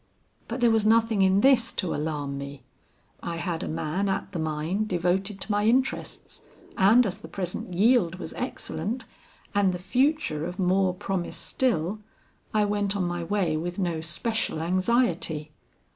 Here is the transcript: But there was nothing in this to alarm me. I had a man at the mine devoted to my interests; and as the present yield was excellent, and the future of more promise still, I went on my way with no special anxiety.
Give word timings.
But 0.47 0.61
there 0.61 0.71
was 0.71 0.83
nothing 0.83 1.21
in 1.21 1.41
this 1.41 1.71
to 1.73 1.93
alarm 1.93 2.35
me. 2.35 2.63
I 3.21 3.35
had 3.35 3.61
a 3.61 3.67
man 3.67 4.09
at 4.09 4.31
the 4.31 4.39
mine 4.39 4.87
devoted 4.87 5.39
to 5.41 5.51
my 5.51 5.67
interests; 5.67 6.41
and 6.75 7.05
as 7.05 7.19
the 7.19 7.27
present 7.27 7.75
yield 7.75 8.15
was 8.15 8.33
excellent, 8.33 9.05
and 9.53 9.71
the 9.71 9.77
future 9.77 10.47
of 10.47 10.57
more 10.57 10.95
promise 10.95 11.37
still, 11.37 11.99
I 12.51 12.65
went 12.65 12.95
on 12.95 13.03
my 13.03 13.23
way 13.23 13.55
with 13.57 13.77
no 13.77 14.01
special 14.01 14.59
anxiety. 14.59 15.51